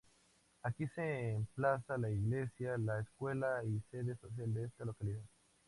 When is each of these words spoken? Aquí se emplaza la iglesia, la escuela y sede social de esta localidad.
Aquí 0.63 0.87
se 0.87 1.29
emplaza 1.33 1.95
la 1.95 2.09
iglesia, 2.09 2.75
la 2.79 3.01
escuela 3.01 3.63
y 3.63 3.79
sede 3.91 4.15
social 4.15 4.51
de 4.51 4.63
esta 4.65 4.83
localidad. 4.83 5.21